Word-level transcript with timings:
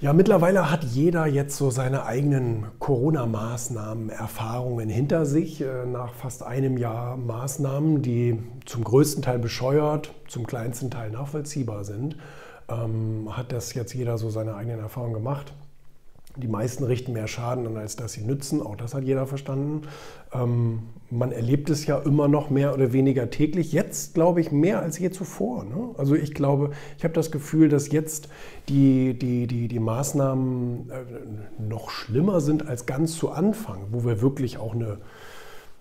Ja, 0.00 0.12
mittlerweile 0.12 0.70
hat 0.70 0.84
jeder 0.84 1.26
jetzt 1.26 1.56
so 1.56 1.70
seine 1.70 2.04
eigenen 2.04 2.66
Corona-Maßnahmen, 2.78 4.10
Erfahrungen 4.10 4.88
hinter 4.88 5.26
sich. 5.26 5.60
Äh, 5.60 5.86
nach 5.86 6.14
fast 6.14 6.44
einem 6.44 6.76
Jahr 6.76 7.16
Maßnahmen, 7.16 8.00
die 8.00 8.38
zum 8.64 8.84
größten 8.84 9.24
Teil 9.24 9.40
bescheuert, 9.40 10.14
zum 10.28 10.46
kleinsten 10.46 10.92
Teil 10.92 11.10
nachvollziehbar 11.10 11.82
sind, 11.82 12.16
ähm, 12.68 13.28
hat 13.36 13.50
das 13.50 13.74
jetzt 13.74 13.92
jeder 13.92 14.18
so 14.18 14.30
seine 14.30 14.54
eigenen 14.54 14.78
Erfahrungen 14.78 15.14
gemacht. 15.14 15.52
Die 16.38 16.48
meisten 16.48 16.84
richten 16.84 17.12
mehr 17.12 17.26
Schaden 17.26 17.66
an, 17.66 17.76
als 17.76 17.96
dass 17.96 18.12
sie 18.12 18.22
nützen. 18.22 18.62
Auch 18.62 18.76
das 18.76 18.94
hat 18.94 19.02
jeder 19.04 19.26
verstanden. 19.26 19.82
Ähm, 20.32 20.84
man 21.10 21.32
erlebt 21.32 21.68
es 21.68 21.86
ja 21.86 21.98
immer 21.98 22.28
noch 22.28 22.48
mehr 22.48 22.74
oder 22.74 22.92
weniger 22.92 23.30
täglich. 23.30 23.72
Jetzt 23.72 24.14
glaube 24.14 24.40
ich 24.40 24.52
mehr 24.52 24.80
als 24.80 24.98
je 24.98 25.10
zuvor. 25.10 25.64
Ne? 25.64 25.90
Also 25.96 26.14
ich 26.14 26.34
glaube, 26.34 26.70
ich 26.96 27.04
habe 27.04 27.14
das 27.14 27.30
Gefühl, 27.30 27.68
dass 27.68 27.90
jetzt 27.90 28.28
die, 28.68 29.18
die, 29.18 29.46
die, 29.46 29.68
die 29.68 29.80
Maßnahmen 29.80 30.90
äh, 30.90 31.62
noch 31.62 31.90
schlimmer 31.90 32.40
sind 32.40 32.66
als 32.66 32.86
ganz 32.86 33.16
zu 33.16 33.30
Anfang, 33.30 33.86
wo 33.90 34.04
wir 34.04 34.20
wirklich 34.20 34.58
auch 34.58 34.74
eine 34.74 34.98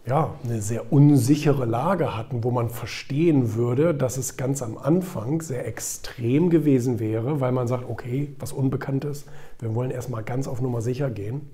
ja, 0.08 0.36
eine 0.44 0.62
sehr 0.62 0.94
unsichere 0.94 1.66
Lage 1.66 2.16
hatten, 2.16 2.44
wo 2.44 2.52
man 2.52 2.70
verstehen 2.70 3.56
würde, 3.56 3.94
dass 3.94 4.16
es 4.18 4.38
ganz 4.38 4.62
am 4.62 4.78
Anfang 4.78 5.42
sehr 5.42 5.68
extrem 5.68 6.50
gewesen 6.50 7.00
wäre, 7.00 7.42
weil 7.42 7.52
man 7.52 7.68
sagt, 7.68 7.90
okay, 7.90 8.34
was 8.40 8.54
Unbekanntes, 8.54 9.26
wir 9.60 9.76
wollen 9.76 9.92
erstmal 9.92 10.24
ganz 10.24 10.48
auf 10.48 10.62
Nummer 10.62 10.82
sicher 10.82 11.10
gehen. 11.10 11.50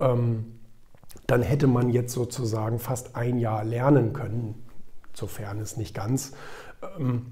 Ähm, 0.00 0.56
dann 1.28 1.42
hätte 1.42 1.68
man 1.68 1.88
jetzt 1.90 2.12
sozusagen 2.12 2.80
fast 2.80 3.14
ein 3.14 3.38
Jahr 3.38 3.62
lernen 3.62 4.12
können, 4.12 4.54
sofern 5.14 5.60
es 5.60 5.76
nicht 5.76 5.94
ganz. 5.94 6.32
Ähm, 6.98 7.26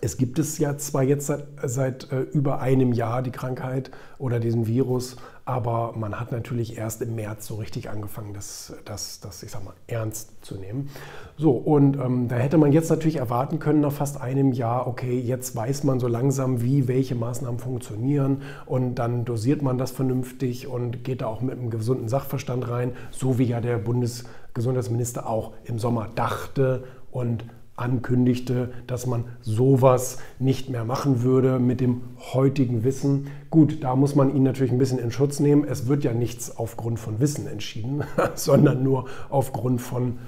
es 0.00 0.16
gibt 0.16 0.38
es 0.38 0.58
ja 0.58 0.76
zwar 0.78 1.02
jetzt 1.02 1.26
seit, 1.26 1.46
seit 1.64 2.10
äh, 2.12 2.20
über 2.20 2.60
einem 2.60 2.92
Jahr 2.92 3.22
die 3.22 3.30
Krankheit 3.30 3.90
oder 4.18 4.40
diesen 4.40 4.66
Virus, 4.66 5.16
aber 5.44 5.92
man 5.96 6.18
hat 6.20 6.30
natürlich 6.30 6.78
erst 6.78 7.02
im 7.02 7.16
März 7.16 7.46
so 7.46 7.56
richtig 7.56 7.90
angefangen, 7.90 8.32
das, 8.32 8.74
das, 8.84 9.20
das 9.20 9.42
ich 9.42 9.50
sag 9.50 9.64
mal, 9.64 9.74
ernst 9.88 10.44
zu 10.44 10.54
nehmen. 10.54 10.90
So, 11.36 11.50
und 11.52 11.96
ähm, 11.96 12.28
da 12.28 12.36
hätte 12.36 12.58
man 12.58 12.72
jetzt 12.72 12.90
natürlich 12.90 13.16
erwarten 13.16 13.58
können, 13.58 13.80
nach 13.80 13.92
fast 13.92 14.20
einem 14.20 14.52
Jahr, 14.52 14.86
okay, 14.86 15.18
jetzt 15.18 15.54
weiß 15.56 15.84
man 15.84 15.98
so 15.98 16.06
langsam, 16.06 16.62
wie 16.62 16.88
welche 16.88 17.14
Maßnahmen 17.14 17.58
funktionieren 17.58 18.42
und 18.66 18.94
dann 18.94 19.24
dosiert 19.24 19.62
man 19.62 19.78
das 19.78 19.90
vernünftig 19.90 20.68
und 20.68 21.04
geht 21.04 21.22
da 21.22 21.26
auch 21.26 21.42
mit 21.42 21.58
einem 21.58 21.70
gesunden 21.70 22.08
Sachverstand 22.08 22.68
rein, 22.68 22.92
so 23.10 23.38
wie 23.38 23.44
ja 23.44 23.60
der 23.60 23.78
Bundesgesundheitsminister 23.78 25.28
auch 25.28 25.52
im 25.64 25.78
Sommer 25.78 26.08
dachte 26.14 26.84
und 27.10 27.44
ankündigte, 27.76 28.72
dass 28.86 29.06
man 29.06 29.24
sowas 29.40 30.18
nicht 30.38 30.68
mehr 30.68 30.84
machen 30.84 31.22
würde 31.22 31.58
mit 31.58 31.80
dem 31.80 32.02
heutigen 32.32 32.84
Wissen. 32.84 33.28
Gut, 33.50 33.82
da 33.82 33.96
muss 33.96 34.14
man 34.14 34.34
ihn 34.34 34.42
natürlich 34.42 34.72
ein 34.72 34.78
bisschen 34.78 34.98
in 34.98 35.10
Schutz 35.10 35.40
nehmen. 35.40 35.64
Es 35.64 35.86
wird 35.86 36.04
ja 36.04 36.12
nichts 36.12 36.56
aufgrund 36.56 37.00
von 37.00 37.20
Wissen 37.20 37.46
entschieden, 37.46 38.04
sondern 38.34 38.82
nur 38.82 39.06
aufgrund 39.30 39.80
von 39.80 40.18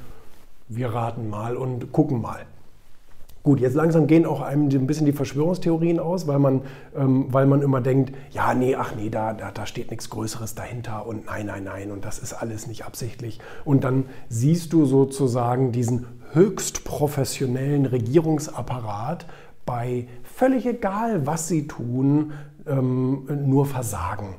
wir 0.69 0.89
raten 0.89 1.29
mal 1.29 1.57
und 1.57 1.93
gucken 1.93 2.23
mal. 2.23 2.47
Gut, 3.43 3.61
jetzt 3.61 3.75
langsam 3.75 4.07
gehen 4.07 4.25
auch 4.25 4.41
einem 4.41 4.71
ein 4.71 4.87
bisschen 4.87 5.05
die 5.05 5.13
Verschwörungstheorien 5.13 6.01
aus, 6.01 6.27
weil 6.27 6.39
man, 6.39 6.63
ähm, 6.97 7.27
weil 7.29 7.45
man 7.45 7.61
immer 7.61 7.83
denkt, 7.83 8.15
ja, 8.31 8.55
nee, 8.55 8.75
ach 8.75 8.95
nee, 8.97 9.11
da, 9.11 9.35
da, 9.35 9.51
da 9.51 9.67
steht 9.67 9.91
nichts 9.91 10.09
Größeres 10.09 10.55
dahinter 10.55 11.07
und 11.07 11.27
nein, 11.27 11.45
nein, 11.45 11.65
nein 11.65 11.91
und 11.91 12.07
das 12.07 12.19
ist 12.19 12.33
alles 12.33 12.67
nicht 12.67 12.87
absichtlich. 12.87 13.41
Und 13.67 13.85
dann 13.85 14.07
siehst 14.31 14.73
du 14.73 14.87
sozusagen 14.87 15.73
diesen 15.73 16.07
höchst 16.35 16.85
professionellen 16.85 17.87
Regierungsapparat 17.87 19.27
bei 19.65 20.09
völlig 20.23 20.67
egal, 20.67 21.27
was 21.27 21.49
sie 21.49 21.67
tun, 21.67 22.33
ähm, 22.67 23.27
nur 23.47 23.67
versagen. 23.67 24.37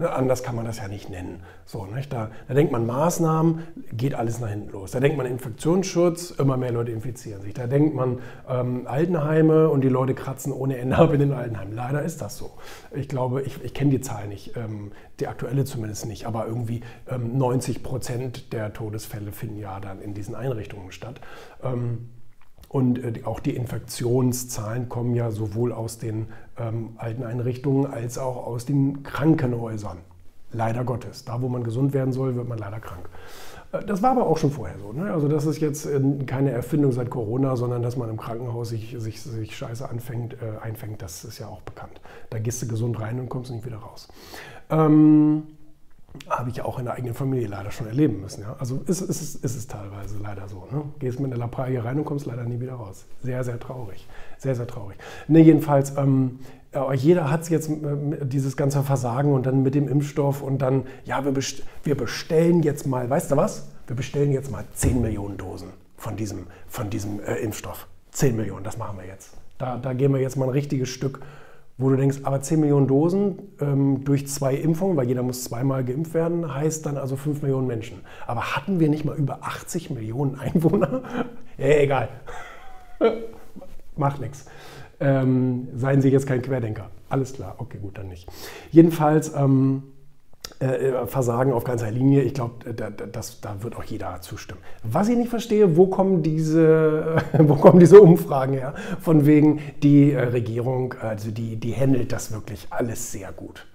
Ne, 0.00 0.08
anders 0.12 0.44
kann 0.44 0.54
man 0.54 0.64
das 0.64 0.78
ja 0.78 0.86
nicht 0.86 1.10
nennen. 1.10 1.42
So, 1.64 1.84
nicht? 1.86 2.12
Da, 2.12 2.30
da, 2.46 2.54
denkt 2.54 2.70
man 2.70 2.86
Maßnahmen, 2.86 3.64
geht 3.92 4.14
alles 4.14 4.38
nach 4.38 4.48
hinten 4.48 4.70
los. 4.70 4.92
Da 4.92 5.00
denkt 5.00 5.18
man 5.18 5.26
Infektionsschutz, 5.26 6.30
immer 6.30 6.56
mehr 6.56 6.70
Leute 6.70 6.92
infizieren 6.92 7.42
sich. 7.42 7.52
Da 7.52 7.66
denkt 7.66 7.96
man 7.96 8.20
ähm, 8.48 8.86
Altenheime 8.86 9.68
und 9.68 9.80
die 9.80 9.88
Leute 9.88 10.14
kratzen 10.14 10.52
ohne 10.52 10.78
Ende 10.78 10.96
ab 10.96 11.12
in 11.12 11.18
den 11.18 11.32
Altenheimen. 11.32 11.74
Leider 11.74 12.02
ist 12.02 12.22
das 12.22 12.38
so. 12.38 12.52
Ich 12.94 13.08
glaube, 13.08 13.42
ich, 13.42 13.64
ich 13.64 13.74
kenne 13.74 13.90
die 13.90 14.00
Zahl 14.00 14.28
nicht, 14.28 14.56
ähm, 14.56 14.92
die 15.18 15.26
aktuelle 15.26 15.64
zumindest 15.64 16.06
nicht, 16.06 16.26
aber 16.26 16.46
irgendwie 16.46 16.82
ähm, 17.08 17.36
90 17.36 17.82
Prozent 17.82 18.52
der 18.52 18.72
Todesfälle 18.72 19.32
finden 19.32 19.58
ja 19.58 19.80
dann 19.80 20.00
in 20.00 20.14
diesen 20.14 20.36
Einrichtungen 20.36 20.92
statt. 20.92 21.20
Und 22.68 23.02
äh, 23.02 23.24
auch 23.24 23.40
die 23.40 23.56
Infektionszahlen 23.56 24.88
kommen 24.88 25.14
ja 25.14 25.30
sowohl 25.30 25.72
aus 25.72 25.98
den 25.98 26.26
ähm, 26.58 26.90
alten 26.96 27.24
Einrichtungen 27.24 27.86
als 27.86 28.18
auch 28.18 28.46
aus 28.46 28.66
den 28.66 29.02
Krankenhäusern. 29.02 29.98
Leider 30.52 30.84
Gottes. 30.84 31.24
Da, 31.24 31.42
wo 31.42 31.48
man 31.48 31.62
gesund 31.62 31.92
werden 31.92 32.12
soll, 32.12 32.34
wird 32.34 32.48
man 32.48 32.58
leider 32.58 32.80
krank. 32.80 33.08
Äh, 33.72 33.84
das 33.86 34.02
war 34.02 34.10
aber 34.10 34.26
auch 34.26 34.36
schon 34.36 34.50
vorher 34.50 34.78
so. 34.78 34.92
Ne? 34.92 35.10
Also 35.10 35.28
das 35.28 35.46
ist 35.46 35.60
jetzt 35.60 35.86
äh, 35.86 36.00
keine 36.26 36.50
Erfindung 36.50 36.92
seit 36.92 37.08
Corona, 37.08 37.56
sondern 37.56 37.82
dass 37.82 37.96
man 37.96 38.10
im 38.10 38.18
Krankenhaus 38.18 38.68
sich, 38.68 38.96
sich, 38.98 39.22
sich 39.22 39.56
Scheiße 39.56 39.88
anfängt, 39.88 40.36
einfängt, 40.60 41.00
das 41.00 41.24
ist 41.24 41.38
ja 41.38 41.48
auch 41.48 41.62
bekannt. 41.62 42.00
Da 42.28 42.38
gehst 42.38 42.60
du 42.60 42.68
gesund 42.68 43.00
rein 43.00 43.18
und 43.18 43.30
kommst 43.30 43.50
nicht 43.50 43.64
wieder 43.64 43.78
raus. 43.78 44.08
Ähm, 44.70 45.44
habe 46.28 46.50
ich 46.50 46.62
auch 46.62 46.78
in 46.78 46.86
der 46.86 46.94
eigenen 46.94 47.14
Familie 47.14 47.48
leider 47.48 47.70
schon 47.70 47.86
erleben 47.86 48.20
müssen. 48.20 48.42
Ja? 48.42 48.56
Also 48.58 48.82
ist, 48.86 49.00
ist, 49.00 49.20
ist, 49.20 49.44
es 49.44 49.66
teilweise 49.66 50.16
leider 50.18 50.48
so. 50.48 50.66
Ne? 50.70 50.84
Gehst 50.98 51.20
mit 51.20 51.30
einer 51.30 51.38
Lappalie 51.38 51.84
rein 51.84 51.98
und 51.98 52.04
kommst 52.04 52.26
leider 52.26 52.44
nie 52.44 52.60
wieder 52.60 52.74
raus. 52.74 53.04
Sehr, 53.22 53.44
sehr 53.44 53.60
traurig. 53.60 54.06
Sehr, 54.38 54.54
sehr 54.54 54.66
traurig. 54.66 54.96
Ne, 55.26 55.40
jedenfalls, 55.40 55.96
ähm, 55.96 56.40
jeder 56.94 57.30
hat 57.30 57.48
jetzt 57.50 57.70
äh, 57.70 58.26
dieses 58.26 58.56
ganze 58.56 58.82
Versagen 58.82 59.32
und 59.32 59.46
dann 59.46 59.62
mit 59.62 59.74
dem 59.74 59.88
Impfstoff 59.88 60.42
und 60.42 60.58
dann, 60.62 60.84
ja, 61.04 61.24
wir, 61.24 61.32
best 61.32 61.62
wir 61.84 61.96
bestellen 61.96 62.62
jetzt 62.62 62.86
mal, 62.86 63.08
weißt 63.08 63.30
du 63.30 63.36
was? 63.36 63.68
Wir 63.86 63.96
bestellen 63.96 64.32
jetzt 64.32 64.50
mal 64.50 64.64
10 64.74 65.00
Millionen 65.00 65.36
Dosen 65.36 65.68
von 65.96 66.16
diesem, 66.16 66.46
von 66.66 66.90
diesem 66.90 67.20
äh, 67.20 67.36
Impfstoff. 67.36 67.86
10 68.12 68.36
Millionen, 68.36 68.64
das 68.64 68.78
machen 68.78 68.98
wir 68.98 69.06
jetzt. 69.06 69.34
Da, 69.58 69.76
da 69.76 69.92
gehen 69.92 70.12
wir 70.12 70.20
jetzt 70.20 70.36
mal 70.36 70.46
ein 70.46 70.50
richtiges 70.52 70.88
Stück 70.88 71.20
wo 71.78 71.90
du 71.90 71.96
denkst, 71.96 72.18
aber 72.24 72.42
10 72.42 72.58
Millionen 72.60 72.88
Dosen 72.88 73.38
ähm, 73.60 74.04
durch 74.04 74.26
zwei 74.26 74.54
Impfungen, 74.54 74.96
weil 74.96 75.06
jeder 75.06 75.22
muss 75.22 75.44
zweimal 75.44 75.84
geimpft 75.84 76.12
werden, 76.12 76.52
heißt 76.52 76.84
dann 76.84 76.96
also 76.96 77.16
5 77.16 77.40
Millionen 77.42 77.68
Menschen. 77.68 78.00
Aber 78.26 78.56
hatten 78.56 78.80
wir 78.80 78.88
nicht 78.88 79.04
mal 79.04 79.16
über 79.16 79.38
80 79.42 79.90
Millionen 79.90 80.38
Einwohner? 80.38 81.02
ja, 81.56 81.66
egal. 81.66 82.08
Macht 83.96 84.20
nichts. 84.20 84.46
Ähm, 85.00 85.68
seien 85.76 86.02
Sie 86.02 86.08
jetzt 86.08 86.26
kein 86.26 86.42
Querdenker. 86.42 86.90
Alles 87.08 87.32
klar, 87.32 87.54
okay, 87.58 87.78
gut, 87.80 87.96
dann 87.96 88.08
nicht. 88.08 88.28
Jedenfalls, 88.72 89.32
ähm, 89.34 89.84
äh, 89.84 89.86
äh, 89.86 89.97
Versagen 91.06 91.52
auf 91.52 91.62
ganzer 91.62 91.90
Linie. 91.90 92.22
Ich 92.22 92.34
glaube, 92.34 92.74
da, 92.74 92.90
da 92.90 93.62
wird 93.62 93.76
auch 93.76 93.84
jeder 93.84 94.20
zustimmen. 94.20 94.60
Was 94.82 95.08
ich 95.08 95.16
nicht 95.16 95.30
verstehe, 95.30 95.76
wo 95.76 95.86
kommen 95.86 96.22
diese, 96.22 97.22
wo 97.38 97.54
kommen 97.54 97.78
diese 97.78 98.00
Umfragen 98.00 98.54
her? 98.54 98.74
Von 99.00 99.24
wegen, 99.24 99.60
die 99.82 100.12
äh, 100.12 100.20
Regierung, 100.20 100.94
also 101.00 101.30
die, 101.30 101.56
die 101.56 101.74
handelt 101.76 102.12
das 102.12 102.32
wirklich 102.32 102.66
alles 102.70 103.12
sehr 103.12 103.30
gut. 103.32 103.66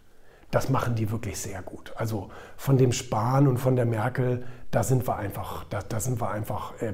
Das 0.52 0.70
machen 0.70 0.96
die 0.96 1.10
wirklich 1.10 1.40
sehr 1.40 1.62
gut. 1.62 1.94
Also 1.96 2.30
von 2.58 2.78
dem 2.78 2.92
Spahn 2.92 3.48
und 3.48 3.58
von 3.58 3.76
der 3.76 3.86
Merkel, 3.86 4.44
da 4.70 4.84
sind 4.84 5.08
wir 5.08 5.16
einfach, 5.16 5.64
da, 5.70 5.80
da 5.88 6.00
sind 6.00 6.20
wir 6.20 6.32
einfach 6.32 6.74
äh, 6.82 6.90
äh, 6.90 6.94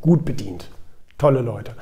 gut 0.00 0.24
bedient. 0.24 0.70
Tolle 1.18 1.42
Leute. 1.42 1.72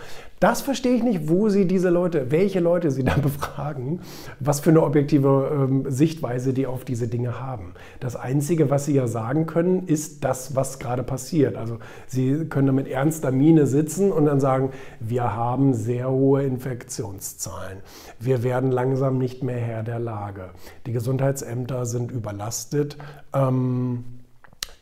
Das 0.42 0.60
verstehe 0.60 0.96
ich 0.96 1.04
nicht, 1.04 1.28
wo 1.28 1.50
Sie 1.50 1.66
diese 1.68 1.88
Leute, 1.88 2.32
welche 2.32 2.58
Leute 2.58 2.90
Sie 2.90 3.04
da 3.04 3.14
befragen, 3.22 4.00
was 4.40 4.58
für 4.58 4.70
eine 4.70 4.82
objektive 4.82 5.50
ähm, 5.52 5.84
Sichtweise 5.88 6.52
die 6.52 6.66
auf 6.66 6.84
diese 6.84 7.06
Dinge 7.06 7.40
haben. 7.40 7.74
Das 8.00 8.16
Einzige, 8.16 8.68
was 8.68 8.86
Sie 8.86 8.94
ja 8.94 9.06
sagen 9.06 9.46
können, 9.46 9.86
ist 9.86 10.24
das, 10.24 10.56
was 10.56 10.80
gerade 10.80 11.04
passiert. 11.04 11.56
Also 11.56 11.78
Sie 12.08 12.46
können 12.46 12.66
da 12.66 12.72
mit 12.72 12.88
ernster 12.88 13.30
Miene 13.30 13.68
sitzen 13.68 14.10
und 14.10 14.26
dann 14.26 14.40
sagen, 14.40 14.70
wir 14.98 15.36
haben 15.36 15.74
sehr 15.74 16.10
hohe 16.10 16.42
Infektionszahlen. 16.42 17.78
Wir 18.18 18.42
werden 18.42 18.72
langsam 18.72 19.18
nicht 19.18 19.44
mehr 19.44 19.60
Herr 19.60 19.84
der 19.84 20.00
Lage. 20.00 20.50
Die 20.86 20.92
Gesundheitsämter 20.92 21.86
sind 21.86 22.10
überlastet. 22.10 22.98
Ähm, 23.32 24.02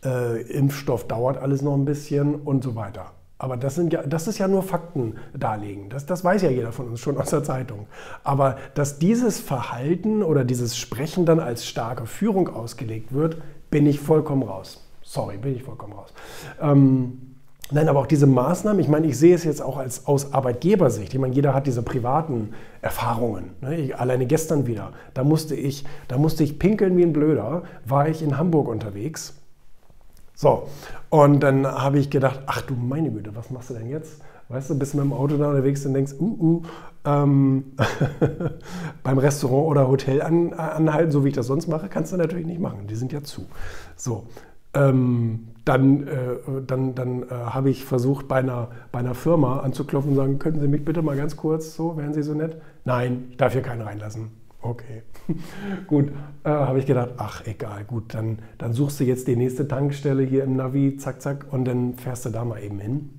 äh, 0.02 0.40
Impfstoff 0.40 1.06
dauert 1.06 1.36
alles 1.36 1.60
noch 1.60 1.74
ein 1.74 1.84
bisschen 1.84 2.34
und 2.34 2.64
so 2.64 2.76
weiter. 2.76 3.12
Aber 3.40 3.56
das, 3.56 3.74
sind 3.74 3.90
ja, 3.90 4.02
das 4.02 4.28
ist 4.28 4.36
ja 4.36 4.48
nur 4.48 4.62
Fakten 4.62 5.14
darlegen. 5.32 5.88
Das, 5.88 6.04
das 6.04 6.22
weiß 6.22 6.42
ja 6.42 6.50
jeder 6.50 6.72
von 6.72 6.88
uns 6.88 7.00
schon 7.00 7.16
aus 7.16 7.30
der 7.30 7.42
Zeitung. 7.42 7.86
Aber 8.22 8.56
dass 8.74 8.98
dieses 8.98 9.40
Verhalten 9.40 10.22
oder 10.22 10.44
dieses 10.44 10.76
Sprechen 10.76 11.24
dann 11.24 11.40
als 11.40 11.66
starke 11.66 12.04
Führung 12.04 12.48
ausgelegt 12.48 13.14
wird, 13.14 13.38
bin 13.70 13.86
ich 13.86 13.98
vollkommen 13.98 14.42
raus. 14.42 14.86
Sorry, 15.02 15.38
bin 15.38 15.56
ich 15.56 15.62
vollkommen 15.62 15.94
raus. 15.94 16.12
Ähm, 16.60 17.36
nein, 17.70 17.88
aber 17.88 18.00
auch 18.00 18.06
diese 18.06 18.26
Maßnahmen, 18.26 18.78
ich 18.78 18.88
meine, 18.88 19.06
ich 19.06 19.16
sehe 19.16 19.34
es 19.34 19.44
jetzt 19.44 19.62
auch 19.62 19.78
als, 19.78 20.06
aus 20.06 20.34
Arbeitgebersicht. 20.34 21.14
Ich 21.14 21.18
meine, 21.18 21.34
jeder 21.34 21.54
hat 21.54 21.66
diese 21.66 21.80
privaten 21.80 22.50
Erfahrungen. 22.82 23.52
Ne? 23.62 23.76
Ich, 23.76 23.96
alleine 23.96 24.26
gestern 24.26 24.66
wieder, 24.66 24.92
da 25.14 25.24
musste, 25.24 25.54
ich, 25.54 25.86
da 26.08 26.18
musste 26.18 26.44
ich 26.44 26.58
pinkeln 26.58 26.94
wie 26.98 27.04
ein 27.04 27.14
Blöder, 27.14 27.62
war 27.86 28.06
ich 28.06 28.22
in 28.22 28.36
Hamburg 28.36 28.68
unterwegs 28.68 29.39
so, 30.40 30.68
und 31.10 31.40
dann 31.40 31.66
habe 31.66 31.98
ich 31.98 32.08
gedacht, 32.08 32.40
ach 32.46 32.62
du 32.62 32.74
meine 32.74 33.10
Güte, 33.10 33.36
was 33.36 33.50
machst 33.50 33.68
du 33.68 33.74
denn 33.74 33.90
jetzt? 33.90 34.22
Weißt 34.48 34.70
du, 34.70 34.78
bist 34.78 34.94
mit 34.94 35.04
dem 35.04 35.12
Auto 35.12 35.36
da 35.36 35.50
unterwegs 35.50 35.84
und 35.84 35.92
denkst, 35.92 36.14
uh, 36.18 36.24
uh, 36.24 36.62
ähm, 37.04 37.64
beim 39.02 39.18
Restaurant 39.18 39.66
oder 39.66 39.86
Hotel 39.86 40.22
an, 40.22 40.54
anhalten, 40.54 41.12
so 41.12 41.26
wie 41.26 41.28
ich 41.28 41.34
das 41.34 41.46
sonst 41.46 41.68
mache, 41.68 41.90
kannst 41.90 42.14
du 42.14 42.16
natürlich 42.16 42.46
nicht 42.46 42.58
machen. 42.58 42.86
Die 42.86 42.94
sind 42.94 43.12
ja 43.12 43.22
zu. 43.22 43.42
So. 43.96 44.28
Ähm, 44.72 45.48
dann, 45.66 46.08
äh, 46.08 46.36
dann, 46.66 46.94
dann 46.94 47.24
äh, 47.24 47.26
habe 47.28 47.68
ich 47.68 47.84
versucht, 47.84 48.26
bei 48.26 48.36
einer, 48.36 48.68
bei 48.92 49.00
einer 49.00 49.14
Firma 49.14 49.60
anzuklopfen 49.60 50.12
und 50.12 50.16
sagen, 50.16 50.38
könnten 50.38 50.62
Sie 50.62 50.68
mich 50.68 50.86
bitte 50.86 51.02
mal 51.02 51.18
ganz 51.18 51.36
kurz, 51.36 51.76
so, 51.76 51.98
wären 51.98 52.14
Sie 52.14 52.22
so 52.22 52.32
nett? 52.32 52.56
Nein, 52.86 53.26
ich 53.28 53.36
darf 53.36 53.52
hier 53.52 53.60
keinen 53.60 53.82
reinlassen. 53.82 54.39
Okay, 54.62 55.02
gut, 55.86 56.10
äh, 56.44 56.50
habe 56.50 56.78
ich 56.78 56.86
gedacht, 56.86 57.12
ach 57.16 57.46
egal, 57.46 57.84
gut, 57.84 58.12
dann, 58.12 58.40
dann 58.58 58.74
suchst 58.74 59.00
du 59.00 59.04
jetzt 59.04 59.26
die 59.26 59.36
nächste 59.36 59.66
Tankstelle 59.66 60.22
hier 60.22 60.44
im 60.44 60.56
Navi, 60.56 60.98
zack, 60.98 61.22
zack, 61.22 61.46
und 61.50 61.64
dann 61.64 61.94
fährst 61.94 62.26
du 62.26 62.30
da 62.30 62.44
mal 62.44 62.62
eben 62.62 62.78
hin. 62.78 63.10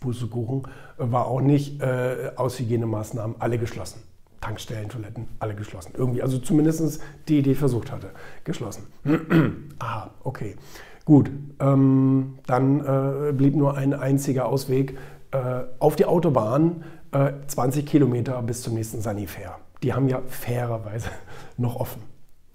Pustekuchen 0.00 0.62
war 0.98 1.26
auch 1.26 1.40
nicht 1.40 1.80
äh, 1.80 2.32
aus 2.36 2.58
Hygienemaßnahmen 2.58 3.36
alle 3.38 3.58
geschlossen. 3.58 4.02
Tankstellen, 4.40 4.88
Toiletten, 4.88 5.28
alle 5.38 5.54
geschlossen. 5.54 5.92
Irgendwie, 5.96 6.22
also 6.22 6.38
zumindest 6.38 7.00
die, 7.28 7.42
die 7.42 7.54
versucht 7.54 7.90
hatte, 7.90 8.10
geschlossen. 8.44 8.86
Aha, 9.78 10.10
okay. 10.22 10.56
Gut, 11.04 11.30
ähm, 11.60 12.38
dann 12.46 12.80
äh, 12.80 13.32
blieb 13.32 13.54
nur 13.54 13.76
ein 13.76 13.94
einziger 13.94 14.46
Ausweg 14.46 14.98
äh, 15.30 15.62
auf 15.78 15.96
die 15.96 16.04
Autobahn, 16.04 16.84
äh, 17.12 17.32
20 17.46 17.86
Kilometer 17.86 18.42
bis 18.42 18.62
zum 18.62 18.74
nächsten 18.74 19.00
Sanifair. 19.00 19.58
Die 19.82 19.94
haben 19.94 20.08
ja 20.08 20.22
fairerweise 20.26 21.10
noch 21.56 21.76
offen. 21.76 22.02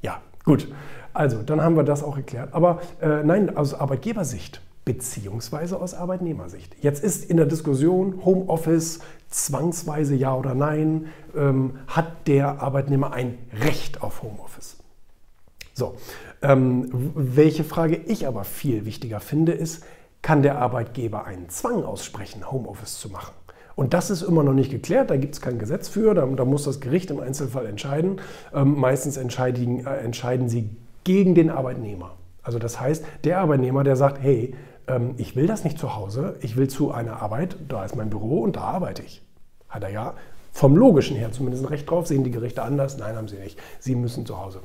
Ja, 0.02 0.22
gut. 0.44 0.68
Also, 1.14 1.42
dann 1.44 1.62
haben 1.62 1.76
wir 1.76 1.84
das 1.84 2.04
auch 2.04 2.18
erklärt. 2.18 2.54
Aber 2.54 2.82
äh, 3.02 3.24
nein, 3.24 3.56
aus 3.56 3.74
Arbeitgebersicht 3.74 4.62
beziehungsweise 4.86 5.80
aus 5.80 5.94
Arbeitnehmersicht. 5.94 6.76
Jetzt 6.82 7.04
ist 7.04 7.30
in 7.30 7.38
der 7.38 7.46
Diskussion 7.46 8.26
Homeoffice 8.26 9.00
zwangsweise 9.30 10.16
ja 10.16 10.36
oder 10.36 10.56
nein, 10.56 11.08
ähm, 11.36 11.80
hat 11.88 12.28
der 12.28 12.62
Arbeitnehmer 12.62 13.14
ein 13.14 13.38
Recht 13.54 14.02
auf 14.02 14.24
Homeoffice. 14.24 14.78
So, 15.74 15.96
ähm, 16.42 16.90
welche 17.16 17.64
Frage 17.64 17.96
ich 17.96 18.28
aber 18.28 18.44
viel 18.44 18.86
wichtiger 18.86 19.20
finde, 19.20 19.54
ist, 19.54 19.84
kann 20.22 20.42
der 20.42 20.60
Arbeitgeber 20.60 21.26
einen 21.26 21.50
Zwang 21.50 21.84
aussprechen, 21.84 22.52
Homeoffice 22.52 23.00
zu 23.00 23.10
machen? 23.10 23.34
Und 23.76 23.94
das 23.94 24.10
ist 24.10 24.22
immer 24.22 24.44
noch 24.44 24.54
nicht 24.54 24.72
geklärt, 24.72 25.10
da 25.10 25.18
gibt 25.18 25.36
es 25.36 25.42
kein 25.42 25.60
Gesetz 25.60 25.88
für, 25.88 26.14
da, 26.14 26.26
da, 26.26 26.46
muss 26.46 26.64
das 26.64 26.80
Gericht 26.80 27.12
im 27.12 27.20
Einzelfall 27.20 27.66
entscheiden. 27.66 28.22
Ähm, 28.54 28.80
meistens 28.80 29.18
entscheiden, 29.18 29.86
äh, 29.86 29.98
entscheiden 29.98 30.50
sie 30.50 30.70
gegen 31.04 31.36
den 31.36 31.50
Arbeitnehmer. 31.50 32.12
Also 32.44 32.60
das 32.60 32.80
heißt, 32.80 33.06
der 33.24 33.40
Arbeitnehmer, 33.40 33.84
der 33.84 33.96
sagt, 33.96 34.22
hey, 34.22 34.54
ähm, 34.88 35.16
ich 35.18 35.36
will 35.36 35.48
das 35.48 35.64
nicht 35.64 35.80
zu 35.80 35.96
Hause, 35.96 36.36
ich 36.42 36.58
will 36.58 36.68
zu 36.68 36.92
einer 36.92 37.22
Arbeit, 37.22 37.56
da 37.70 37.86
ist 37.86 37.96
mein 37.96 38.10
Büro 38.10 38.42
und 38.42 38.56
da 38.56 38.62
arbeite 38.62 39.04
ich. 39.04 39.22
Hat 39.70 39.84
er 39.84 39.90
ja 39.90 40.14
vom 40.52 40.76
Logischen 40.76 41.16
her 41.16 41.32
zumindest 41.32 41.64
ein 41.64 41.70
Recht 41.70 41.90
drauf. 41.90 42.08
Sehen 42.08 42.24
die 42.24 42.32
Gerichte 42.32 42.62
anders? 42.62 42.98
Nein, 42.98 43.16
haben 43.16 43.28
sie 43.28 43.38
nicht. 43.38 43.58
Sie 43.80 43.96
müssen 43.96 44.26
zu 44.26 44.40
Hause. 44.40 44.60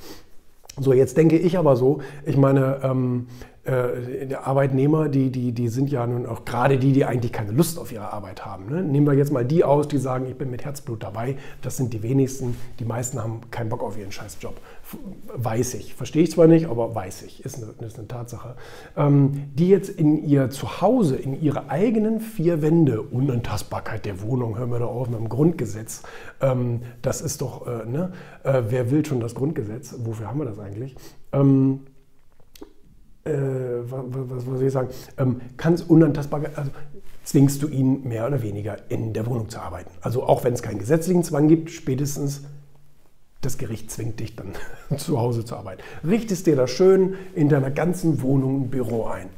So, 0.79 0.93
jetzt 0.93 1.17
denke 1.17 1.38
ich 1.38 1.56
aber 1.56 1.76
so, 1.76 2.00
ich 2.26 2.37
meine, 2.37 2.81
ähm, 2.82 3.29
äh, 3.66 4.34
Arbeitnehmer, 4.34 5.08
die, 5.08 5.30
die, 5.30 5.52
die 5.52 5.68
sind 5.68 5.90
ja 5.90 6.06
nun 6.06 6.26
auch 6.26 6.44
gerade 6.44 6.78
die, 6.78 6.92
die 6.92 7.04
eigentlich 7.04 7.32
keine 7.32 7.52
Lust 7.52 7.78
auf 7.78 7.92
ihre 7.92 8.12
Arbeit 8.12 8.44
haben. 8.44 8.66
Ne? 8.66 8.82
Nehmen 8.82 9.06
wir 9.06 9.14
jetzt 9.14 9.32
mal 9.32 9.44
die 9.44 9.64
aus, 9.64 9.88
die 9.88 9.98
sagen, 9.98 10.26
ich 10.26 10.36
bin 10.36 10.50
mit 10.50 10.64
Herzblut 10.64 11.02
dabei. 11.02 11.36
Das 11.62 11.76
sind 11.76 11.92
die 11.92 12.02
wenigsten. 12.02 12.56
Die 12.78 12.84
meisten 12.84 13.22
haben 13.22 13.40
keinen 13.50 13.68
Bock 13.68 13.82
auf 13.82 13.98
ihren 13.98 14.12
Scheißjob. 14.12 14.54
Weiß 15.34 15.74
ich. 15.74 15.94
Verstehe 15.94 16.22
ich 16.22 16.30
zwar 16.30 16.46
nicht, 16.46 16.66
aber 16.68 16.94
weiß 16.94 17.22
ich. 17.22 17.44
Ist 17.44 17.56
eine, 17.56 17.86
ist 17.86 17.98
eine 17.98 18.06
Tatsache. 18.08 18.54
Ähm, 18.96 19.50
die 19.54 19.69
jetzt 19.69 19.88
in 19.88 20.24
ihr 20.24 20.50
Zuhause, 20.50 21.16
in 21.16 21.40
ihre 21.40 21.69
eigenen 21.69 22.20
vier 22.20 22.62
Wände, 22.62 23.02
Unantastbarkeit 23.02 24.04
der 24.06 24.22
Wohnung, 24.22 24.56
hören 24.58 24.70
wir 24.70 24.78
da 24.78 24.86
auf 24.86 25.08
mit 25.08 25.19
dem 25.19 25.28
Grundgesetz. 25.28 26.02
Ähm, 26.40 26.82
das 27.02 27.20
ist 27.20 27.42
doch, 27.42 27.66
äh, 27.66 27.84
ne? 27.84 28.12
Äh, 28.44 28.62
wer 28.69 28.90
will 28.90 29.04
schon 29.04 29.20
das 29.20 29.34
Grundgesetz? 29.34 29.94
Wofür 29.98 30.28
haben 30.28 30.38
wir 30.38 30.46
das 30.46 30.58
eigentlich? 30.58 30.94
Ähm, 31.32 31.80
äh, 33.26 33.90
was, 33.90 34.44
was 34.44 34.44
soll 34.44 34.62
ich 34.62 34.73
sagen, 34.73 34.88
ähm, 35.19 35.40
kann 35.56 35.76
unantastbar, 35.88 36.43
also 36.55 36.70
zwingst 37.25 37.62
du 37.62 37.69
ihn 37.69 38.06
mehr 38.08 38.26
oder 38.26 38.43
weniger 38.43 38.78
in 38.88 39.12
der 39.12 39.26
Wohnung 39.26 39.49
zu 39.49 39.58
arbeiten. 39.61 39.90
Also 40.00 40.23
auch 40.23 40.44
wenn 40.44 40.55
es 40.55 40.62
keinen 40.62 40.78
gesetzlichen 40.78 41.25
Zwang 41.25 41.49
gibt, 41.49 41.70
spätestens 41.70 42.43
das 43.40 43.58
Gericht 43.58 43.90
zwingt 43.90 44.20
dich 44.20 44.37
dann 44.37 44.52
zu 44.96 45.19
Hause 45.19 45.44
zu 45.44 45.56
arbeiten. 45.56 45.82
Richtest 46.06 46.46
dir 46.46 46.56
da 46.56 46.67
schön 46.67 47.14
in 47.34 47.49
deiner 47.49 47.70
ganzen 47.70 48.23
Wohnung 48.23 48.62
ein 48.62 48.70
Büro 48.70 49.06
ein. 49.06 49.29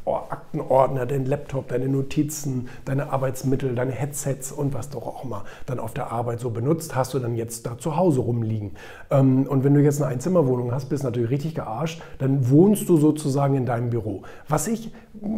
Aktenordner, 0.48 1.04
dein 1.04 1.26
Laptop, 1.26 1.68
deine 1.68 1.88
Notizen, 1.88 2.68
deine 2.86 3.12
Arbeitsmittel, 3.12 3.74
deine 3.74 3.92
Headsets 3.92 4.50
und 4.50 4.72
was 4.72 4.88
doch 4.88 5.06
auch 5.06 5.24
immer 5.24 5.44
dann 5.66 5.78
auf 5.78 5.92
der 5.92 6.10
Arbeit 6.10 6.40
so 6.40 6.50
benutzt, 6.50 6.96
hast 6.96 7.12
du 7.12 7.18
dann 7.18 7.36
jetzt 7.36 7.66
da 7.66 7.76
zu 7.76 7.96
Hause 7.96 8.20
rumliegen. 8.20 8.72
Ähm, 9.10 9.46
und 9.46 9.62
wenn 9.62 9.74
du 9.74 9.80
jetzt 9.80 10.00
eine 10.00 10.10
Einzimmerwohnung 10.10 10.72
hast, 10.72 10.88
bist 10.88 11.02
du 11.02 11.08
natürlich 11.08 11.30
richtig 11.30 11.54
gearscht, 11.54 12.02
dann 12.18 12.48
wohnst 12.48 12.88
du 12.88 12.96
sozusagen 12.96 13.56
in 13.56 13.66
deinem 13.66 13.90
Büro. 13.90 14.22
Was 14.48 14.68
ich, 14.68 14.90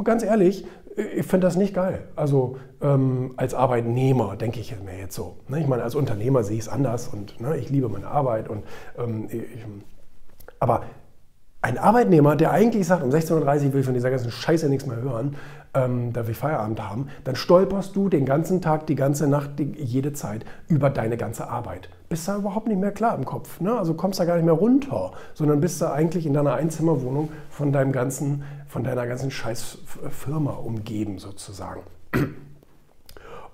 ganz 0.04 0.22
ehrlich, 0.22 0.64
ich 0.96 1.26
finde 1.26 1.46
das 1.46 1.56
nicht 1.56 1.74
geil. 1.74 2.06
Also 2.14 2.58
ähm, 2.80 3.32
als 3.36 3.54
Arbeitnehmer 3.54 4.36
denke 4.36 4.60
ich 4.60 4.74
mir 4.84 4.96
jetzt 4.96 5.16
so. 5.16 5.36
Ne? 5.48 5.60
Ich 5.60 5.66
meine, 5.66 5.82
als 5.82 5.96
Unternehmer 5.96 6.44
sehe 6.44 6.56
ich 6.56 6.62
es 6.62 6.68
anders 6.68 7.08
und 7.08 7.40
ne, 7.40 7.56
ich 7.56 7.68
liebe 7.68 7.88
meine 7.88 8.06
Arbeit. 8.06 8.48
Und, 8.48 8.64
ähm, 8.96 9.26
ich, 9.28 9.64
aber 10.60 10.82
ein 11.62 11.76
Arbeitnehmer, 11.76 12.36
der 12.36 12.52
eigentlich 12.52 12.86
sagt, 12.86 13.02
um 13.02 13.10
16.30 13.10 13.66
Uhr 13.66 13.72
will 13.72 13.80
ich 13.80 13.86
von 13.86 13.94
dieser 13.94 14.10
ganzen 14.10 14.30
Scheiße 14.30 14.68
nichts 14.68 14.86
mehr 14.86 14.96
hören, 14.96 15.36
ähm, 15.74 16.12
da 16.12 16.24
will 16.24 16.32
ich 16.32 16.38
Feierabend 16.38 16.82
haben, 16.82 17.08
dann 17.24 17.36
stolperst 17.36 17.94
du 17.94 18.08
den 18.08 18.24
ganzen 18.24 18.60
Tag, 18.62 18.86
die 18.86 18.94
ganze 18.94 19.28
Nacht, 19.28 19.58
die, 19.58 19.72
jede 19.76 20.12
Zeit 20.12 20.44
über 20.68 20.90
deine 20.90 21.16
ganze 21.16 21.48
Arbeit. 21.48 21.90
Bist 22.08 22.26
da 22.26 22.36
überhaupt 22.36 22.66
nicht 22.66 22.80
mehr 22.80 22.90
klar 22.92 23.14
im 23.16 23.24
Kopf. 23.24 23.60
Ne? 23.60 23.76
Also 23.78 23.94
kommst 23.94 24.18
da 24.18 24.24
gar 24.24 24.36
nicht 24.36 24.46
mehr 24.46 24.54
runter, 24.54 25.12
sondern 25.34 25.60
bist 25.60 25.80
da 25.80 25.92
eigentlich 25.92 26.26
in 26.26 26.32
deiner 26.32 26.54
Einzimmerwohnung 26.54 27.30
von, 27.50 27.72
deinem 27.72 27.92
ganzen, 27.92 28.42
von 28.66 28.82
deiner 28.82 29.06
ganzen 29.06 29.30
Scheißfirma 29.30 30.52
umgeben 30.52 31.18
sozusagen. 31.18 31.82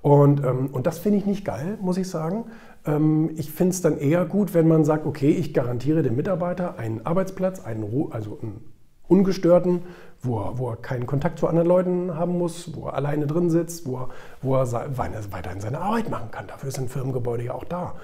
Und, 0.01 0.45
ähm, 0.45 0.69
und 0.73 0.87
das 0.87 0.99
finde 0.99 1.19
ich 1.19 1.27
nicht 1.27 1.45
geil, 1.45 1.79
muss 1.81 1.99
ich 1.99 2.09
sagen. 2.09 2.45
Ähm, 2.87 3.31
ich 3.37 3.51
finde 3.51 3.73
es 3.73 3.83
dann 3.83 3.99
eher 3.99 4.25
gut, 4.25 4.55
wenn 4.55 4.69
man 4.69 4.85
sagt, 4.85 5.07
okay, 5.07 5.31
ich 5.31 5.53
garantiere 5.53 6.03
dem 6.03 6.17
Mitarbeiter 6.17 6.79
einen 6.79 7.05
Arbeitsplatz, 7.05 7.61
einen, 7.61 7.85
also 8.11 8.39
einen 8.41 8.65
ungestörten, 9.09 9.83
wo 10.21 10.41
er, 10.41 10.59
wo 10.59 10.71
er 10.71 10.77
keinen 10.77 11.07
Kontakt 11.07 11.39
zu 11.39 11.47
anderen 11.47 11.69
Leuten 11.69 12.15
haben 12.15 12.39
muss, 12.39 12.75
wo 12.75 12.87
er 12.87 12.95
alleine 12.95 13.27
drin 13.27 13.51
sitzt, 13.51 13.87
wo 13.87 13.99
er, 13.99 14.09
wo 14.43 14.57
er 14.57 14.97
weiterhin 14.97 15.61
seine 15.61 15.81
Arbeit 15.81 16.11
machen 16.11 16.31
kann. 16.31 16.47
Dafür 16.47 16.69
ist 16.69 16.79
ein 16.79 16.89
Firmengebäude 16.89 17.45
ja 17.45 17.55
auch 17.55 17.65
da. 17.65 17.95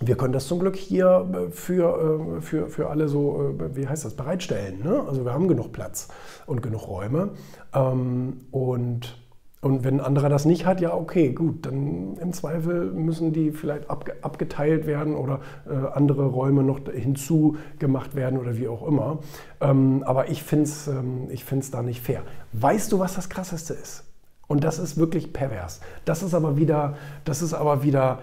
Wir 0.00 0.16
können 0.16 0.32
das 0.32 0.48
zum 0.48 0.58
Glück 0.58 0.76
hier 0.76 1.28
äh, 1.32 1.50
für, 1.50 2.38
äh, 2.38 2.40
für, 2.40 2.68
für 2.68 2.90
alle 2.90 3.08
so, 3.08 3.54
äh, 3.58 3.76
wie 3.76 3.86
heißt 3.86 4.04
das, 4.04 4.14
bereitstellen. 4.14 4.82
Ne? 4.82 5.04
Also 5.06 5.24
wir 5.24 5.32
haben 5.32 5.46
genug 5.46 5.72
Platz 5.72 6.08
und 6.46 6.62
genug 6.62 6.88
Räume. 6.88 7.30
Ähm, 7.72 8.40
und 8.50 9.23
und 9.64 9.82
wenn 9.82 9.98
ein 9.98 10.04
anderer 10.04 10.28
das 10.28 10.44
nicht 10.44 10.66
hat, 10.66 10.82
ja, 10.82 10.92
okay, 10.92 11.32
gut, 11.32 11.64
dann 11.64 12.18
im 12.18 12.34
Zweifel 12.34 12.92
müssen 12.92 13.32
die 13.32 13.50
vielleicht 13.50 13.88
abge 13.88 14.14
abgeteilt 14.20 14.86
werden 14.86 15.16
oder 15.16 15.40
äh, 15.66 15.72
andere 15.94 16.26
Räume 16.26 16.62
noch 16.62 16.80
hinzugemacht 16.92 18.14
werden 18.14 18.38
oder 18.38 18.58
wie 18.58 18.68
auch 18.68 18.86
immer. 18.86 19.20
Ähm, 19.62 20.02
aber 20.04 20.28
ich 20.28 20.42
finde 20.42 20.64
es 20.64 20.86
ähm, 20.86 21.30
da 21.72 21.80
nicht 21.80 22.02
fair. 22.02 22.24
Weißt 22.52 22.92
du, 22.92 22.98
was 22.98 23.14
das 23.14 23.30
Krasseste 23.30 23.72
ist? 23.72 24.04
Und 24.48 24.64
das 24.64 24.78
ist 24.78 24.98
wirklich 24.98 25.32
pervers. 25.32 25.80
Das 26.04 26.22
ist 26.22 26.34
aber 26.34 26.58
wieder, 26.58 26.98
das 27.24 27.40
ist 27.40 27.54
aber 27.54 27.82
wieder 27.82 28.18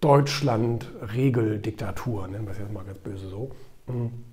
Deutschland-Regeldiktatur, 0.00 2.26
nennen 2.26 2.44
wir 2.44 2.54
es 2.54 2.58
jetzt 2.58 2.72
mal 2.72 2.82
ganz 2.82 2.98
böse 2.98 3.28
so. 3.28 3.52
Mhm 3.86 4.24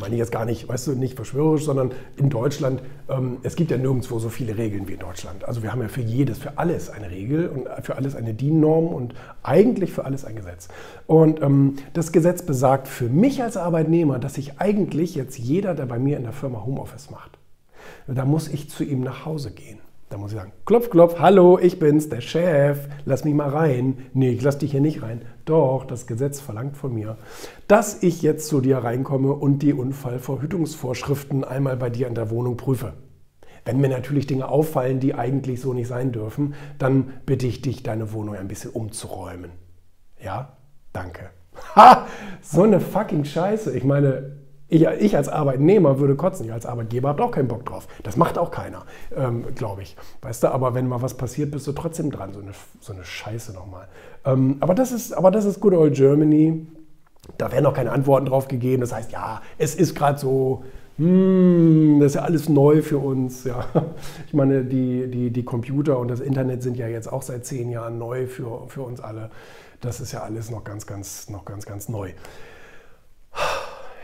meine 0.00 0.14
ich 0.14 0.18
jetzt 0.18 0.32
gar 0.32 0.44
nicht, 0.44 0.68
weißt 0.68 0.88
du, 0.88 0.92
nicht 0.92 1.16
verschwörerisch, 1.16 1.64
sondern 1.64 1.92
in 2.16 2.30
Deutschland, 2.30 2.82
ähm, 3.08 3.38
es 3.42 3.56
gibt 3.56 3.70
ja 3.70 3.76
nirgendwo 3.76 4.18
so 4.18 4.28
viele 4.28 4.56
Regeln 4.56 4.88
wie 4.88 4.94
in 4.94 4.98
Deutschland. 4.98 5.44
Also 5.44 5.62
wir 5.62 5.72
haben 5.72 5.82
ja 5.82 5.88
für 5.88 6.00
jedes, 6.00 6.38
für 6.38 6.58
alles 6.58 6.90
eine 6.90 7.10
Regel 7.10 7.48
und 7.48 7.68
für 7.84 7.96
alles 7.96 8.14
eine 8.14 8.34
DIN-Norm 8.34 8.88
und 8.88 9.14
eigentlich 9.42 9.92
für 9.92 10.04
alles 10.04 10.24
ein 10.24 10.36
Gesetz. 10.36 10.68
Und 11.06 11.42
ähm, 11.42 11.76
das 11.92 12.12
Gesetz 12.12 12.42
besagt 12.42 12.88
für 12.88 13.08
mich 13.08 13.42
als 13.42 13.56
Arbeitnehmer, 13.56 14.18
dass 14.18 14.38
ich 14.38 14.60
eigentlich 14.60 15.14
jetzt 15.14 15.38
jeder, 15.38 15.74
der 15.74 15.86
bei 15.86 15.98
mir 15.98 16.16
in 16.16 16.24
der 16.24 16.32
Firma 16.32 16.64
Homeoffice 16.64 17.10
macht, 17.10 17.38
da 18.06 18.24
muss 18.24 18.48
ich 18.48 18.70
zu 18.70 18.84
ihm 18.84 19.00
nach 19.00 19.24
Hause 19.24 19.50
gehen. 19.50 19.78
Da 20.08 20.16
muss 20.16 20.32
ich 20.32 20.38
sagen, 20.38 20.52
klopf, 20.64 20.88
klopf, 20.88 21.18
hallo, 21.18 21.58
ich 21.58 21.78
bin's, 21.78 22.08
der 22.08 22.22
Chef, 22.22 22.88
lass 23.04 23.24
mich 23.24 23.34
mal 23.34 23.50
rein. 23.50 24.06
Nee, 24.14 24.30
ich 24.30 24.42
lass 24.42 24.56
dich 24.56 24.70
hier 24.70 24.80
nicht 24.80 25.02
rein. 25.02 25.22
Doch, 25.44 25.84
das 25.84 26.06
Gesetz 26.06 26.40
verlangt 26.40 26.78
von 26.78 26.94
mir, 26.94 27.18
dass 27.66 28.02
ich 28.02 28.22
jetzt 28.22 28.48
zu 28.48 28.62
dir 28.62 28.78
reinkomme 28.78 29.32
und 29.32 29.58
die 29.58 29.74
Unfallverhütungsvorschriften 29.74 31.44
einmal 31.44 31.76
bei 31.76 31.90
dir 31.90 32.06
in 32.06 32.14
der 32.14 32.30
Wohnung 32.30 32.56
prüfe. 32.56 32.94
Wenn 33.66 33.80
mir 33.80 33.90
natürlich 33.90 34.26
Dinge 34.26 34.48
auffallen, 34.48 34.98
die 34.98 35.14
eigentlich 35.14 35.60
so 35.60 35.74
nicht 35.74 35.88
sein 35.88 36.10
dürfen, 36.10 36.54
dann 36.78 37.12
bitte 37.26 37.46
ich 37.46 37.60
dich, 37.60 37.82
deine 37.82 38.14
Wohnung 38.14 38.34
ein 38.34 38.48
bisschen 38.48 38.70
umzuräumen. 38.70 39.50
Ja? 40.22 40.56
Danke. 40.92 41.30
Ha! 41.74 42.06
So 42.40 42.62
eine 42.62 42.80
fucking 42.80 43.24
Scheiße. 43.24 43.76
Ich 43.76 43.82
meine, 43.82 44.37
Ich, 44.70 44.82
ich, 44.82 45.16
als 45.16 45.28
Arbeitnehmer 45.30 45.98
würde 45.98 46.14
kotzen, 46.14 46.44
ich 46.44 46.52
als 46.52 46.66
Arbeitgeber 46.66 47.08
habe 47.08 47.24
auch 47.24 47.30
keinen 47.30 47.48
Bock 47.48 47.64
drauf. 47.64 47.88
Das 48.02 48.16
macht 48.18 48.36
auch 48.36 48.50
keiner, 48.50 48.84
ähm, 49.16 49.44
glaube 49.54 49.82
ich. 49.82 49.96
Weißt 50.20 50.42
du, 50.42 50.48
aber 50.48 50.74
wenn 50.74 50.86
mal 50.86 51.00
was 51.00 51.14
passiert, 51.14 51.50
bist 51.50 51.66
du 51.66 51.72
trotzdem 51.72 52.10
dran. 52.10 52.34
So 52.34 52.40
eine, 52.40 52.52
so 52.80 52.92
eine 52.92 53.04
Scheiße 53.04 53.54
nochmal. 53.54 53.88
Ähm, 54.26 54.58
aber, 54.60 54.74
das 54.74 54.92
ist, 54.92 55.12
aber 55.12 55.30
das 55.30 55.46
ist 55.46 55.60
good 55.60 55.72
old 55.72 55.94
Germany. 55.94 56.66
Da 57.38 57.50
werden 57.50 57.64
auch 57.64 57.74
keine 57.74 57.92
Antworten 57.92 58.26
drauf 58.26 58.46
gegeben. 58.46 58.82
Das 58.82 58.92
heißt, 58.92 59.10
ja, 59.10 59.40
es 59.56 59.74
ist 59.74 59.94
gerade 59.94 60.18
so, 60.18 60.64
hm, 60.98 61.98
das 62.00 62.12
ist 62.12 62.14
ja 62.16 62.22
alles 62.22 62.50
neu 62.50 62.82
für 62.82 62.98
uns. 62.98 63.44
Ja. 63.44 63.64
Ich 64.26 64.34
meine, 64.34 64.64
die, 64.64 65.06
die, 65.10 65.30
die 65.30 65.44
Computer 65.44 65.98
und 65.98 66.08
das 66.08 66.20
Internet 66.20 66.62
sind 66.62 66.76
ja 66.76 66.86
jetzt 66.88 67.10
auch 67.10 67.22
seit 67.22 67.46
zehn 67.46 67.70
Jahren 67.70 67.98
neu 67.98 68.26
für, 68.26 68.68
für 68.68 68.82
uns 68.82 69.00
alle. 69.00 69.30
Das 69.80 70.00
ist 70.00 70.12
ja 70.12 70.22
alles 70.22 70.50
noch 70.50 70.64
ganz, 70.64 70.86
ganz, 70.86 71.30
noch 71.30 71.46
ganz, 71.46 71.64
ganz 71.64 71.88
neu. 71.88 72.10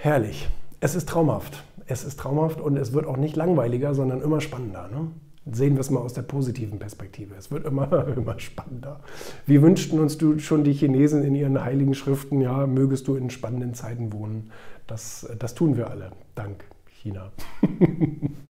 Herrlich. 0.04 0.50
Es 0.80 0.94
ist 0.94 1.08
traumhaft. 1.08 1.64
Es 1.86 2.04
ist 2.04 2.20
traumhaft 2.20 2.60
und 2.60 2.76
es 2.76 2.92
wird 2.92 3.06
auch 3.06 3.16
nicht 3.16 3.36
langweiliger, 3.36 3.94
sondern 3.94 4.20
immer 4.20 4.42
spannender. 4.42 4.86
Ne? 4.88 5.10
Sehen 5.50 5.76
wir 5.76 5.80
es 5.80 5.88
mal 5.88 6.00
aus 6.00 6.12
der 6.12 6.20
positiven 6.20 6.78
Perspektive. 6.78 7.34
Es 7.36 7.50
wird 7.50 7.64
immer, 7.64 8.06
immer 8.14 8.38
spannender. 8.38 9.00
Wir 9.46 9.62
wünschten 9.62 9.98
uns 9.98 10.18
du 10.18 10.38
schon 10.40 10.62
die 10.62 10.74
Chinesen 10.74 11.22
in 11.22 11.34
ihren 11.34 11.64
heiligen 11.64 11.94
Schriften, 11.94 12.42
ja, 12.42 12.66
mögest 12.66 13.08
du 13.08 13.16
in 13.16 13.30
spannenden 13.30 13.72
Zeiten 13.72 14.12
wohnen. 14.12 14.50
Das, 14.86 15.26
das 15.38 15.54
tun 15.54 15.78
wir 15.78 15.88
alle. 15.88 16.10
Dank 16.34 16.66
China. 17.00 17.32